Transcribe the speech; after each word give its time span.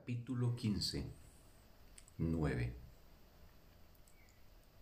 Capítulo 0.00 0.56
15 0.56 1.04
9 2.16 2.72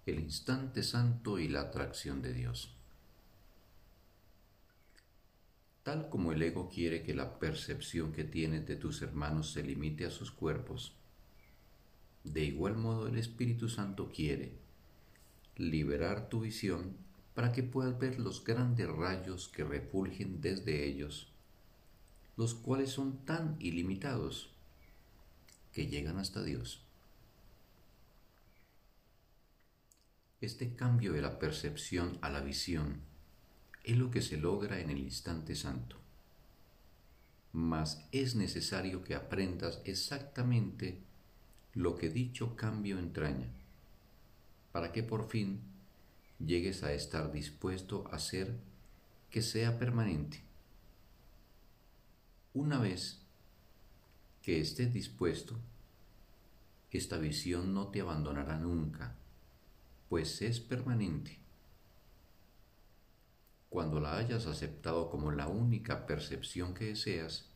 El 0.06 0.20
instante 0.20 0.84
santo 0.84 1.40
y 1.40 1.48
la 1.48 1.62
atracción 1.62 2.22
de 2.22 2.32
Dios. 2.32 2.72
Tal 5.82 6.08
como 6.08 6.30
el 6.30 6.40
ego 6.40 6.68
quiere 6.68 7.02
que 7.02 7.14
la 7.14 7.40
percepción 7.40 8.12
que 8.12 8.22
tienes 8.22 8.64
de 8.68 8.76
tus 8.76 9.02
hermanos 9.02 9.50
se 9.50 9.64
limite 9.64 10.06
a 10.06 10.10
sus 10.10 10.30
cuerpos, 10.30 10.94
de 12.22 12.44
igual 12.44 12.76
modo 12.76 13.08
el 13.08 13.18
Espíritu 13.18 13.68
Santo 13.68 14.12
quiere 14.14 14.52
liberar 15.56 16.28
tu 16.28 16.42
visión 16.42 16.96
para 17.34 17.50
que 17.50 17.64
puedas 17.64 17.98
ver 17.98 18.20
los 18.20 18.44
grandes 18.44 18.88
rayos 18.88 19.48
que 19.48 19.64
refulgen 19.64 20.40
desde 20.40 20.86
ellos, 20.86 21.32
los 22.36 22.54
cuales 22.54 22.90
son 22.90 23.24
tan 23.24 23.56
ilimitados 23.58 24.54
que 25.72 25.86
llegan 25.86 26.18
hasta 26.18 26.42
Dios. 26.42 26.82
Este 30.40 30.74
cambio 30.74 31.12
de 31.12 31.20
la 31.20 31.38
percepción 31.38 32.18
a 32.20 32.30
la 32.30 32.40
visión 32.40 33.00
es 33.82 33.96
lo 33.96 34.10
que 34.10 34.22
se 34.22 34.36
logra 34.36 34.80
en 34.80 34.90
el 34.90 34.98
instante 34.98 35.54
santo. 35.54 35.96
Mas 37.52 38.06
es 38.12 38.34
necesario 38.34 39.02
que 39.02 39.14
aprendas 39.14 39.80
exactamente 39.84 41.00
lo 41.74 41.96
que 41.96 42.08
dicho 42.08 42.54
cambio 42.54 42.98
entraña, 42.98 43.48
para 44.72 44.92
que 44.92 45.02
por 45.02 45.28
fin 45.28 45.60
llegues 46.38 46.82
a 46.82 46.92
estar 46.92 47.32
dispuesto 47.32 48.08
a 48.12 48.16
hacer 48.16 48.54
que 49.30 49.42
sea 49.42 49.78
permanente. 49.78 50.42
Una 52.54 52.78
vez 52.78 53.20
que 54.42 54.60
estés 54.60 54.92
dispuesto, 54.92 55.56
esta 56.90 57.18
visión 57.18 57.74
no 57.74 57.88
te 57.88 58.00
abandonará 58.00 58.58
nunca, 58.58 59.14
pues 60.08 60.40
es 60.42 60.60
permanente. 60.60 61.38
Cuando 63.68 64.00
la 64.00 64.16
hayas 64.16 64.46
aceptado 64.46 65.10
como 65.10 65.30
la 65.30 65.48
única 65.48 66.06
percepción 66.06 66.72
que 66.72 66.86
deseas, 66.86 67.50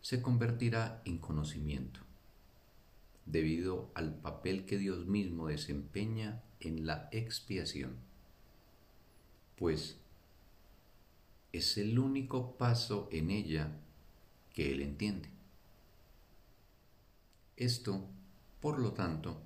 se 0.00 0.20
convertirá 0.20 1.00
en 1.04 1.18
conocimiento, 1.18 2.00
debido 3.24 3.90
al 3.94 4.16
papel 4.16 4.66
que 4.66 4.78
Dios 4.78 5.06
mismo 5.06 5.46
desempeña 5.46 6.42
en 6.60 6.86
la 6.86 7.08
expiación, 7.12 7.96
pues 9.56 9.98
es 11.52 11.78
el 11.78 11.98
único 11.98 12.56
paso 12.56 13.08
en 13.12 13.30
ella 13.30 13.70
que 14.52 14.72
Él 14.72 14.82
entiende. 14.82 15.33
Esto, 17.56 18.08
por 18.60 18.78
lo 18.80 18.92
tanto, 18.92 19.40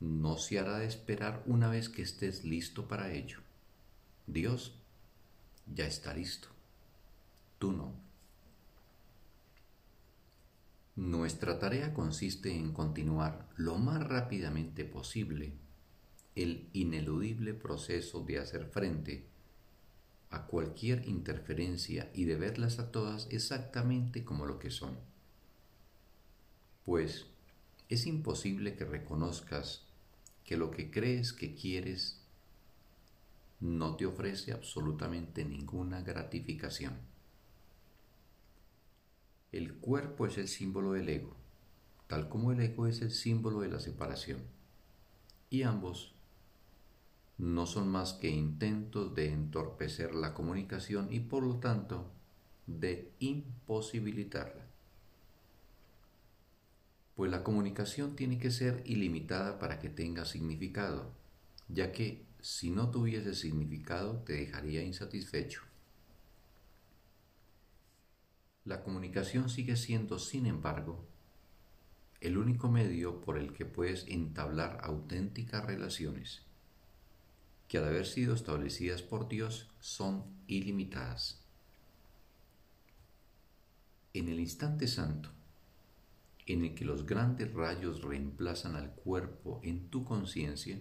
no 0.00 0.36
se 0.36 0.58
hará 0.58 0.78
de 0.78 0.86
esperar 0.86 1.42
una 1.46 1.68
vez 1.68 1.88
que 1.88 2.02
estés 2.02 2.44
listo 2.44 2.86
para 2.86 3.12
ello. 3.12 3.38
Dios 4.26 4.74
ya 5.74 5.86
está 5.86 6.12
listo. 6.12 6.48
Tú 7.58 7.72
no. 7.72 7.94
Nuestra 10.96 11.58
tarea 11.58 11.94
consiste 11.94 12.54
en 12.54 12.72
continuar 12.72 13.48
lo 13.56 13.78
más 13.78 14.06
rápidamente 14.06 14.84
posible 14.84 15.54
el 16.34 16.68
ineludible 16.72 17.54
proceso 17.54 18.20
de 18.20 18.38
hacer 18.38 18.66
frente 18.66 19.24
a 20.30 20.46
cualquier 20.46 21.06
interferencia 21.08 22.10
y 22.12 22.24
de 22.24 22.36
verlas 22.36 22.78
a 22.78 22.90
todas 22.90 23.28
exactamente 23.30 24.24
como 24.24 24.46
lo 24.46 24.58
que 24.58 24.70
son 24.70 24.98
pues 26.84 27.26
es 27.88 28.06
imposible 28.06 28.76
que 28.76 28.84
reconozcas 28.84 29.86
que 30.44 30.56
lo 30.56 30.70
que 30.70 30.90
crees 30.90 31.32
que 31.32 31.54
quieres 31.54 32.20
no 33.60 33.96
te 33.96 34.04
ofrece 34.04 34.52
absolutamente 34.52 35.44
ninguna 35.44 36.02
gratificación. 36.02 36.98
El 39.52 39.74
cuerpo 39.74 40.26
es 40.26 40.36
el 40.36 40.48
símbolo 40.48 40.92
del 40.92 41.08
ego, 41.08 41.36
tal 42.08 42.28
como 42.28 42.52
el 42.52 42.60
ego 42.60 42.86
es 42.86 43.00
el 43.00 43.12
símbolo 43.12 43.60
de 43.60 43.68
la 43.68 43.80
separación, 43.80 44.42
y 45.48 45.62
ambos 45.62 46.14
no 47.38 47.66
son 47.66 47.88
más 47.88 48.12
que 48.14 48.28
intentos 48.28 49.14
de 49.14 49.32
entorpecer 49.32 50.14
la 50.14 50.34
comunicación 50.34 51.12
y 51.12 51.20
por 51.20 51.44
lo 51.44 51.56
tanto 51.56 52.10
de 52.66 53.12
imposibilitarla 53.18 54.73
pues 57.14 57.30
la 57.30 57.44
comunicación 57.44 58.16
tiene 58.16 58.38
que 58.38 58.50
ser 58.50 58.82
ilimitada 58.86 59.58
para 59.58 59.78
que 59.78 59.88
tenga 59.88 60.24
significado, 60.24 61.12
ya 61.68 61.92
que 61.92 62.24
si 62.40 62.70
no 62.70 62.90
tuviese 62.90 63.34
significado 63.34 64.18
te 64.18 64.34
dejaría 64.34 64.82
insatisfecho. 64.82 65.62
La 68.64 68.82
comunicación 68.82 69.48
sigue 69.48 69.76
siendo, 69.76 70.18
sin 70.18 70.46
embargo, 70.46 71.04
el 72.20 72.38
único 72.38 72.70
medio 72.70 73.20
por 73.20 73.38
el 73.38 73.52
que 73.52 73.66
puedes 73.66 74.06
entablar 74.08 74.78
auténticas 74.82 75.64
relaciones, 75.64 76.42
que 77.68 77.78
al 77.78 77.84
haber 77.84 78.06
sido 78.06 78.34
establecidas 78.34 79.02
por 79.02 79.28
Dios 79.28 79.70
son 79.80 80.24
ilimitadas. 80.46 81.40
En 84.14 84.28
el 84.28 84.40
instante 84.40 84.88
santo, 84.88 85.30
en 86.46 86.64
el 86.64 86.74
que 86.74 86.84
los 86.84 87.06
grandes 87.06 87.52
rayos 87.52 88.02
reemplazan 88.02 88.76
al 88.76 88.90
cuerpo 88.90 89.60
en 89.62 89.88
tu 89.88 90.04
conciencia, 90.04 90.78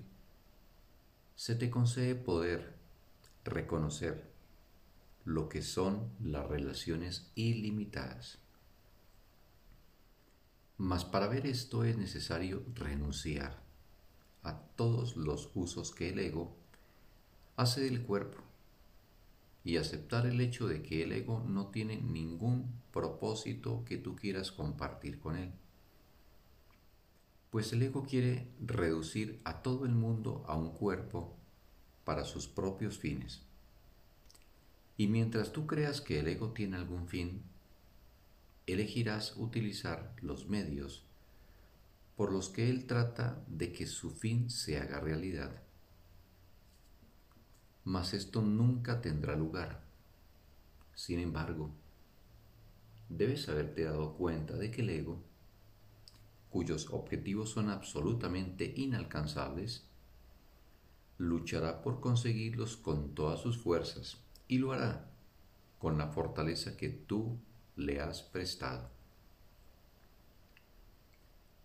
se 1.36 1.56
te 1.56 1.70
concede 1.70 2.16
poder 2.16 2.76
reconocer 3.44 4.32
lo 5.26 5.48
que 5.50 5.62
son 5.62 6.12
las 6.22 6.48
relaciones 6.48 7.32
ilimitadas. 7.36 8.40
Mas 10.78 11.06
para 11.06 11.28
ver 11.28 11.46
esto 11.48 11.84
es 11.86 11.98
necesario 11.98 12.64
renunciar 12.76 13.62
a 14.44 14.60
todos 14.76 15.16
los 15.16 15.50
usos 15.56 15.92
que 15.92 16.10
el 16.10 16.20
ego 16.20 16.56
hace 17.56 17.82
del 17.82 18.04
cuerpo 18.04 18.44
y 19.64 19.78
aceptar 19.78 20.26
el 20.26 20.42
hecho 20.42 20.68
de 20.68 20.82
que 20.82 21.04
el 21.04 21.12
ego 21.14 21.44
no 21.48 21.68
tiene 21.68 21.98
ningún 21.98 22.72
propósito 22.92 23.84
que 23.86 23.98
tú 23.98 24.16
quieras 24.16 24.52
compartir 24.52 25.20
con 25.20 25.38
él. 25.38 25.52
Pues 27.50 27.72
el 27.72 27.84
ego 27.84 28.04
quiere 28.04 28.48
reducir 28.60 29.40
a 29.44 29.62
todo 29.62 29.86
el 29.86 29.94
mundo 29.94 30.44
a 30.48 30.58
un 30.58 30.72
cuerpo 30.72 31.38
para 32.04 32.26
sus 32.26 32.48
propios 32.48 32.98
fines. 32.98 33.44
Y 34.98 35.08
mientras 35.08 35.52
tú 35.54 35.66
creas 35.66 36.02
que 36.02 36.20
el 36.20 36.28
ego 36.28 36.52
tiene 36.52 36.78
algún 36.78 37.08
fin, 37.08 37.42
elegirás 38.68 39.38
utilizar 39.38 40.14
los 40.22 40.50
medios 40.50 41.06
por 42.16 42.32
los 42.32 42.50
que 42.50 42.70
él 42.70 42.86
trata 42.86 43.44
de 43.48 43.72
que 43.72 43.88
su 43.88 44.12
fin 44.12 44.50
se 44.50 44.78
haga 44.78 45.00
realidad 45.00 45.64
mas 47.86 48.14
esto 48.14 48.42
nunca 48.42 49.02
tendrá 49.02 49.36
lugar. 49.36 49.82
Sin 50.96 51.20
embargo, 51.20 51.72
debes 53.10 53.50
haberte 53.50 53.84
dado 53.84 54.14
cuenta 54.14 54.56
de 54.56 54.72
que 54.72 54.82
el 54.82 54.90
ego, 54.90 55.22
cuyos 56.50 56.90
objetivos 56.92 57.50
son 57.50 57.70
absolutamente 57.70 58.74
inalcanzables, 58.78 59.86
luchará 61.18 61.82
por 61.82 62.00
conseguirlos 62.00 62.78
con 62.78 63.14
todas 63.16 63.42
sus 63.42 63.58
fuerzas 63.58 64.18
y 64.48 64.60
lo 64.60 64.72
hará 64.72 65.10
con 65.80 65.98
la 65.98 66.08
fortaleza 66.08 66.78
que 66.78 66.90
tú 66.90 67.38
le 67.76 68.00
has 68.00 68.22
prestado. 68.22 68.90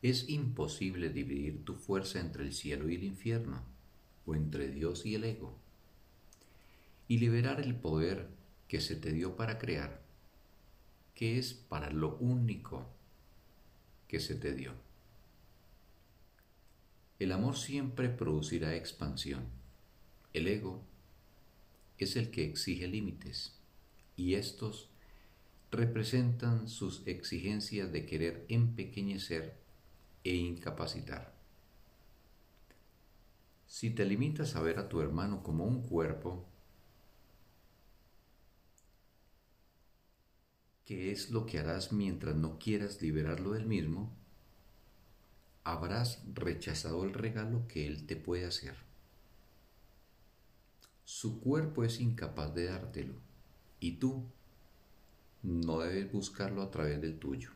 Es 0.03 0.29
imposible 0.29 1.11
dividir 1.11 1.65
tu 1.65 1.75
fuerza 1.75 2.21
entre 2.21 2.45
el 2.45 2.53
cielo 2.53 2.89
y 2.89 2.95
el 2.97 3.05
infierno, 3.05 3.63
o 4.27 4.35
entre 4.35 4.69
Dios 4.69 5.07
y 5.07 5.15
el 5.15 5.25
ego 5.25 5.57
y 7.09 7.19
liberar 7.19 7.61
el 7.61 7.75
poder 7.75 8.29
que 8.69 8.81
se 8.81 8.95
te 8.95 9.13
dio 9.13 9.35
para 9.35 9.59
crear, 9.59 10.03
que 11.15 11.39
es 11.39 11.55
para 11.55 11.91
lo 11.91 12.17
único 12.19 12.87
que 14.07 14.21
se 14.21 14.35
te 14.35 14.55
dio. 14.55 14.73
El 17.19 17.33
amor 17.33 17.57
siempre 17.57 18.09
producirá 18.09 18.77
expansión. 18.77 19.45
El 20.33 20.47
ego 20.47 20.85
es 21.97 22.15
el 22.15 22.31
que 22.31 22.45
exige 22.45 22.87
límites 22.87 23.59
y 24.17 24.35
estos 24.35 24.89
representan 25.71 26.69
sus 26.69 27.07
exigencias 27.07 27.91
de 27.91 28.07
querer 28.07 28.45
empequeñecer 28.49 29.57
e 30.25 30.35
incapacitar. 30.35 31.35
Si 33.67 33.91
te 33.91 34.05
limitas 34.05 34.57
a 34.57 34.63
ver 34.63 34.79
a 34.79 34.89
tu 34.89 35.01
hermano 35.01 35.43
como 35.43 35.65
un 35.65 35.83
cuerpo, 35.83 36.47
¿qué 40.89 41.13
es 41.13 41.29
lo 41.29 41.45
que 41.45 41.59
harás 41.59 41.93
mientras 41.93 42.35
no 42.35 42.59
quieras 42.59 43.03
liberarlo 43.03 43.51
del 43.53 43.67
mismo? 43.67 44.11
Habrás 45.63 46.23
rechazado 46.33 47.05
el 47.05 47.13
regalo 47.13 47.69
que 47.69 47.87
Él 47.87 48.07
te 48.07 48.17
puede 48.17 48.47
hacer. 48.47 48.75
Su 51.05 51.41
cuerpo 51.41 51.85
es 51.85 52.01
incapaz 52.01 52.55
de 52.55 52.65
dártelo 52.65 53.13
y 53.81 53.97
tú 53.97 54.25
no 55.43 55.81
debes 55.81 56.11
buscarlo 56.11 56.63
a 56.63 56.71
través 56.71 57.03
del 57.03 57.19
tuyo. 57.19 57.51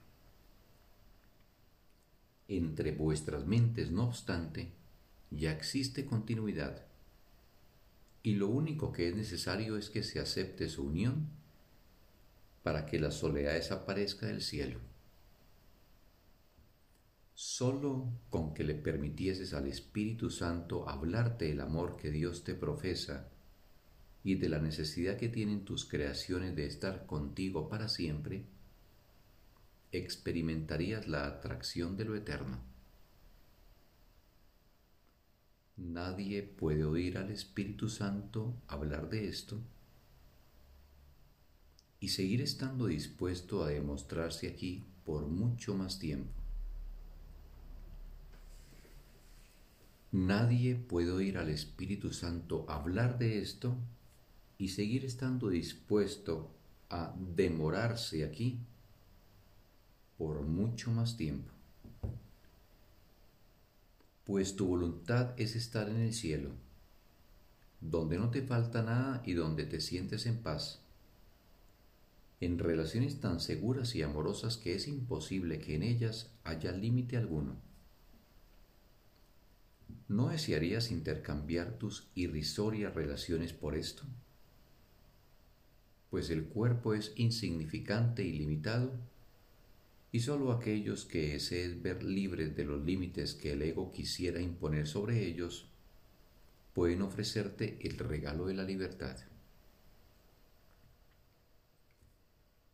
Entre 2.48 2.92
vuestras 2.92 3.46
mentes, 3.46 3.90
no 3.90 4.08
obstante, 4.08 4.72
ya 5.30 5.52
existe 5.52 6.04
continuidad 6.04 6.84
y 8.22 8.34
lo 8.34 8.48
único 8.48 8.92
que 8.92 9.08
es 9.08 9.16
necesario 9.16 9.78
es 9.78 9.88
que 9.88 10.02
se 10.02 10.20
acepte 10.20 10.68
su 10.68 10.84
unión 10.84 11.41
para 12.62 12.86
que 12.86 12.98
la 12.98 13.10
soledad 13.10 13.54
desaparezca 13.54 14.26
del 14.26 14.40
cielo. 14.40 14.80
Solo 17.34 18.08
con 18.30 18.54
que 18.54 18.62
le 18.62 18.74
permitieses 18.74 19.52
al 19.54 19.66
Espíritu 19.66 20.30
Santo 20.30 20.88
hablarte 20.88 21.46
del 21.46 21.60
amor 21.60 21.96
que 21.96 22.10
Dios 22.10 22.44
te 22.44 22.54
profesa 22.54 23.28
y 24.22 24.36
de 24.36 24.48
la 24.48 24.60
necesidad 24.60 25.16
que 25.16 25.28
tienen 25.28 25.64
tus 25.64 25.84
creaciones 25.84 26.54
de 26.54 26.66
estar 26.66 27.06
contigo 27.06 27.68
para 27.68 27.88
siempre, 27.88 28.44
experimentarías 29.90 31.08
la 31.08 31.26
atracción 31.26 31.96
de 31.96 32.04
lo 32.04 32.14
eterno. 32.14 32.60
Nadie 35.76 36.42
puede 36.42 36.84
oír 36.84 37.18
al 37.18 37.30
Espíritu 37.30 37.88
Santo 37.88 38.54
hablar 38.68 39.08
de 39.08 39.26
esto 39.26 39.60
y 42.02 42.08
seguir 42.08 42.42
estando 42.42 42.86
dispuesto 42.86 43.64
a 43.64 43.68
demostrarse 43.68 44.48
aquí 44.48 44.84
por 45.06 45.26
mucho 45.26 45.74
más 45.74 45.98
tiempo. 45.98 46.34
Nadie 50.10 50.74
puede 50.74 51.10
oír 51.10 51.38
al 51.38 51.48
Espíritu 51.48 52.12
Santo 52.12 52.66
hablar 52.68 53.18
de 53.18 53.40
esto 53.40 53.74
y 54.58 54.68
seguir 54.68 55.06
estando 55.06 55.48
dispuesto 55.48 56.50
a 56.90 57.14
demorarse 57.34 58.22
aquí 58.22 58.58
por 60.18 60.42
mucho 60.42 60.90
más 60.90 61.16
tiempo 61.16 61.50
pues 64.24 64.54
tu 64.54 64.66
voluntad 64.66 65.34
es 65.36 65.56
estar 65.56 65.88
en 65.88 65.96
el 65.96 66.14
cielo, 66.14 66.50
donde 67.80 68.18
no 68.18 68.30
te 68.30 68.42
falta 68.42 68.82
nada 68.82 69.22
y 69.26 69.32
donde 69.32 69.64
te 69.64 69.80
sientes 69.80 70.26
en 70.26 70.38
paz, 70.38 70.81
en 72.42 72.58
relaciones 72.58 73.20
tan 73.20 73.38
seguras 73.38 73.94
y 73.94 74.02
amorosas 74.02 74.56
que 74.56 74.74
es 74.74 74.88
imposible 74.88 75.60
que 75.60 75.76
en 75.76 75.84
ellas 75.84 76.34
haya 76.42 76.72
límite 76.72 77.16
alguno. 77.16 77.56
¿No 80.08 80.28
desearías 80.28 80.90
intercambiar 80.90 81.78
tus 81.78 82.10
irrisorias 82.16 82.92
relaciones 82.94 83.52
por 83.52 83.76
esto? 83.76 84.02
Pues 86.10 86.30
el 86.30 86.46
cuerpo 86.46 86.94
es 86.94 87.12
insignificante 87.14 88.24
y 88.24 88.32
limitado 88.32 88.92
y 90.10 90.18
sólo 90.18 90.50
aquellos 90.50 91.04
que 91.04 91.34
deseen 91.34 91.80
ver 91.80 92.02
libres 92.02 92.56
de 92.56 92.64
los 92.64 92.84
límites 92.84 93.34
que 93.34 93.52
el 93.52 93.62
ego 93.62 93.92
quisiera 93.92 94.40
imponer 94.40 94.88
sobre 94.88 95.24
ellos 95.24 95.68
pueden 96.74 97.02
ofrecerte 97.02 97.78
el 97.82 97.98
regalo 97.98 98.46
de 98.46 98.54
la 98.54 98.64
libertad. 98.64 99.16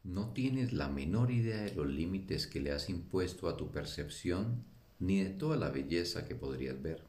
No 0.09 0.33
tienes 0.33 0.73
la 0.73 0.89
menor 0.89 1.31
idea 1.31 1.63
de 1.63 1.75
los 1.75 1.87
límites 1.87 2.47
que 2.47 2.61
le 2.61 2.73
has 2.73 2.89
impuesto 2.89 3.49
a 3.49 3.57
tu 3.57 3.71
percepción 3.71 4.65
ni 4.99 5.23
de 5.23 5.31
toda 5.31 5.57
la 5.57 5.71
belleza 5.71 6.27
que 6.27 6.35
podrías 6.35 6.81
ver. 6.83 7.03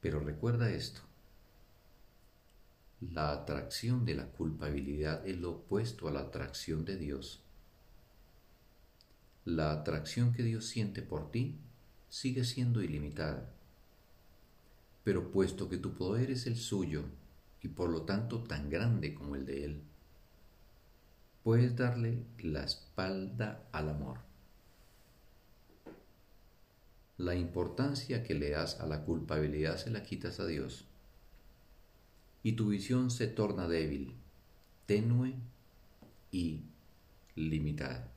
Pero 0.00 0.20
recuerda 0.20 0.70
esto. 0.70 1.00
La 3.00 3.30
atracción 3.30 4.04
de 4.04 4.14
la 4.14 4.26
culpabilidad 4.26 5.26
es 5.26 5.38
lo 5.38 5.52
opuesto 5.52 6.08
a 6.08 6.12
la 6.12 6.20
atracción 6.20 6.84
de 6.84 6.96
Dios 6.96 7.42
la 9.48 9.72
atracción 9.72 10.34
que 10.34 10.42
Dios 10.42 10.66
siente 10.66 11.00
por 11.00 11.30
ti 11.30 11.56
sigue 12.10 12.44
siendo 12.44 12.82
ilimitada. 12.82 13.50
Pero 15.04 15.30
puesto 15.30 15.70
que 15.70 15.78
tu 15.78 15.94
poder 15.94 16.30
es 16.30 16.46
el 16.46 16.56
suyo 16.56 17.04
y 17.62 17.68
por 17.68 17.88
lo 17.88 18.02
tanto 18.02 18.42
tan 18.42 18.68
grande 18.68 19.14
como 19.14 19.36
el 19.36 19.46
de 19.46 19.64
Él, 19.64 19.82
puedes 21.48 21.74
darle 21.76 22.26
la 22.40 22.62
espalda 22.62 23.66
al 23.72 23.88
amor. 23.88 24.18
La 27.16 27.36
importancia 27.36 28.22
que 28.22 28.34
le 28.34 28.50
das 28.50 28.80
a 28.80 28.86
la 28.86 29.02
culpabilidad 29.06 29.78
se 29.78 29.90
la 29.90 30.02
quitas 30.02 30.40
a 30.40 30.46
Dios 30.46 30.84
y 32.42 32.52
tu 32.52 32.68
visión 32.68 33.10
se 33.10 33.28
torna 33.28 33.66
débil, 33.66 34.12
tenue 34.84 35.36
y 36.30 36.60
limitada 37.34 38.12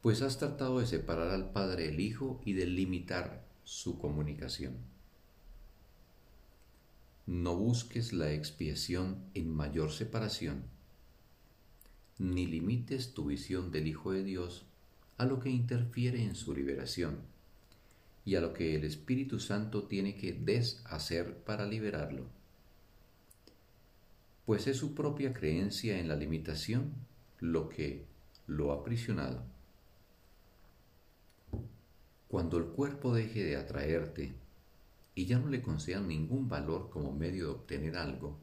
pues 0.00 0.22
has 0.22 0.38
tratado 0.38 0.80
de 0.80 0.86
separar 0.86 1.32
al 1.32 1.52
Padre 1.52 1.88
del 1.88 2.00
Hijo 2.00 2.40
y 2.46 2.54
de 2.54 2.64
limitar 2.64 3.44
su 3.64 3.98
comunicación. 3.98 4.78
No 7.26 7.54
busques 7.54 8.14
la 8.14 8.32
expiación 8.32 9.18
en 9.34 9.54
mayor 9.54 9.92
separación, 9.92 10.72
ni 12.18 12.46
limites 12.46 13.12
tu 13.14 13.26
visión 13.26 13.70
del 13.70 13.86
Hijo 13.86 14.12
de 14.12 14.22
Dios 14.22 14.64
a 15.18 15.26
lo 15.26 15.40
que 15.40 15.50
interfiere 15.50 16.22
en 16.22 16.34
su 16.34 16.54
liberación 16.54 17.18
y 18.24 18.36
a 18.36 18.40
lo 18.40 18.52
que 18.52 18.74
el 18.74 18.84
Espíritu 18.84 19.38
Santo 19.38 19.84
tiene 19.84 20.16
que 20.16 20.32
deshacer 20.32 21.36
para 21.38 21.66
liberarlo, 21.66 22.24
pues 24.46 24.66
es 24.66 24.76
su 24.76 24.94
propia 24.94 25.32
creencia 25.32 25.98
en 25.98 26.08
la 26.08 26.16
limitación 26.16 26.92
lo 27.40 27.68
que 27.68 28.04
lo 28.46 28.72
ha 28.72 28.76
aprisionado. 28.76 29.42
Cuando 32.28 32.58
el 32.58 32.64
cuerpo 32.66 33.14
deje 33.14 33.44
de 33.44 33.56
atraerte 33.56 34.34
y 35.14 35.26
ya 35.26 35.38
no 35.38 35.48
le 35.48 35.62
concedan 35.62 36.08
ningún 36.08 36.48
valor 36.48 36.90
como 36.90 37.12
medio 37.12 37.44
de 37.44 37.50
obtener 37.52 37.96
algo, 37.96 38.36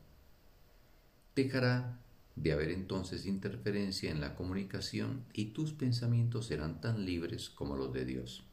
dejará 1.36 2.00
de 2.36 2.54
haber 2.54 2.72
entonces 2.72 3.26
interferencia 3.26 4.12
en 4.12 4.22
la 4.22 4.36
comunicación 4.36 5.26
y 5.34 5.46
tus 5.46 5.74
pensamientos 5.74 6.48
serán 6.48 6.82
tan 6.82 7.06
libres 7.06 7.50
como 7.50 7.76
los 7.76 7.94
de 7.94 8.06
Dios. 8.06 8.44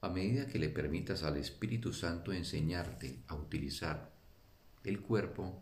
A 0.00 0.08
medida 0.08 0.46
que 0.46 0.58
le 0.58 0.68
permitas 0.68 1.22
al 1.22 1.36
Espíritu 1.36 1.92
Santo 1.92 2.32
enseñarte 2.32 3.18
a 3.26 3.34
utilizar 3.34 4.12
el 4.84 5.00
cuerpo 5.00 5.60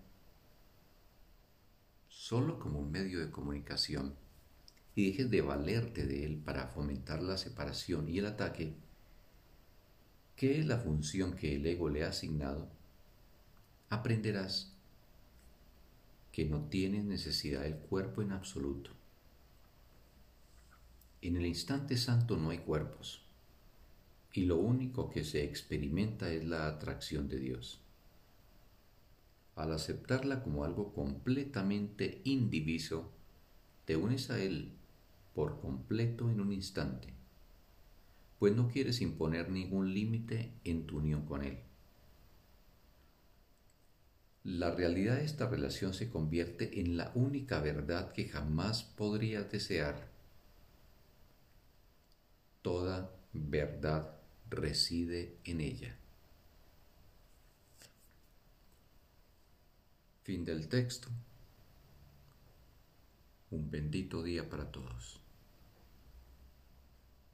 solo 2.08 2.58
como 2.58 2.80
un 2.80 2.90
medio 2.90 3.20
de 3.20 3.30
comunicación, 3.30 4.14
y 4.96 5.10
dejes 5.10 5.30
de 5.30 5.42
valerte 5.42 6.06
de 6.06 6.24
él 6.24 6.38
para 6.38 6.68
fomentar 6.68 7.22
la 7.22 7.36
separación 7.36 8.08
y 8.08 8.18
el 8.18 8.26
ataque, 8.26 8.74
¿qué 10.34 10.58
es 10.58 10.66
la 10.66 10.78
función 10.78 11.36
que 11.36 11.54
el 11.54 11.66
ego 11.66 11.90
le 11.90 12.02
ha 12.02 12.08
asignado? 12.08 12.68
Aprenderás 13.90 14.75
que 16.36 16.44
no 16.44 16.66
tienes 16.68 17.06
necesidad 17.06 17.62
del 17.62 17.78
cuerpo 17.78 18.20
en 18.20 18.30
absoluto. 18.30 18.90
En 21.22 21.34
el 21.34 21.46
instante 21.46 21.96
santo 21.96 22.36
no 22.36 22.50
hay 22.50 22.58
cuerpos 22.58 23.24
y 24.34 24.44
lo 24.44 24.58
único 24.58 25.08
que 25.08 25.24
se 25.24 25.44
experimenta 25.44 26.30
es 26.30 26.44
la 26.44 26.66
atracción 26.66 27.26
de 27.30 27.38
Dios. 27.38 27.80
Al 29.54 29.72
aceptarla 29.72 30.42
como 30.42 30.64
algo 30.64 30.92
completamente 30.92 32.20
indiviso, 32.24 33.10
te 33.86 33.96
unes 33.96 34.28
a 34.28 34.38
Él 34.38 34.72
por 35.34 35.58
completo 35.58 36.28
en 36.28 36.42
un 36.42 36.52
instante, 36.52 37.14
pues 38.38 38.54
no 38.54 38.68
quieres 38.68 39.00
imponer 39.00 39.48
ningún 39.48 39.94
límite 39.94 40.52
en 40.64 40.86
tu 40.86 40.98
unión 40.98 41.24
con 41.24 41.42
Él. 41.42 41.65
La 44.46 44.70
realidad 44.70 45.16
de 45.16 45.24
esta 45.24 45.48
relación 45.48 45.92
se 45.92 46.08
convierte 46.08 46.78
en 46.78 46.96
la 46.96 47.10
única 47.16 47.58
verdad 47.58 48.12
que 48.12 48.28
jamás 48.28 48.84
podrías 48.84 49.50
desear. 49.50 50.06
Toda 52.62 53.10
verdad 53.32 54.16
reside 54.48 55.36
en 55.42 55.60
ella. 55.60 55.96
Fin 60.22 60.44
del 60.44 60.68
texto. 60.68 61.08
Un 63.50 63.68
bendito 63.68 64.22
día 64.22 64.48
para 64.48 64.70
todos. 64.70 65.25